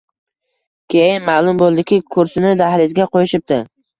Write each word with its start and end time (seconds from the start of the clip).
Keyin 0.93 1.27
ma`lum 1.27 1.59
bo`ldiki, 1.59 2.01
kursini 2.17 2.55
dahlizga 2.65 3.09
qo`yishibdi 3.17 3.63